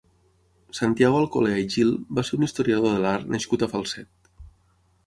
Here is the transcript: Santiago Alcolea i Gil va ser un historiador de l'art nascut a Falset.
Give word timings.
Santiago 0.77 1.19
Alcolea 1.19 1.59
i 1.65 1.67
Gil 1.75 1.93
va 2.21 2.25
ser 2.31 2.41
un 2.41 2.49
historiador 2.49 2.97
de 2.97 3.05
l'art 3.07 3.31
nascut 3.37 3.69
a 3.69 3.73
Falset. 3.77 4.37